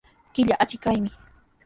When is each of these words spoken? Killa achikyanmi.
Killa 0.33 0.55
achikyanmi. 0.63 1.11